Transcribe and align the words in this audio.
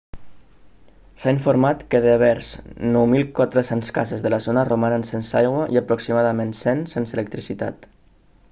s'ha 1.23 1.33
informat 1.33 1.83
que 1.91 1.99
devers 2.05 2.49
9.400 2.95 3.91
cases 3.99 4.25
de 4.27 4.33
la 4.35 4.41
zona 4.49 4.65
romanen 4.73 5.07
sense 5.13 5.39
aigua 5.43 5.71
i 5.77 5.81
aproximadament 5.83 6.57
100 6.65 6.85
sense 6.97 7.19
electricitat 7.21 7.91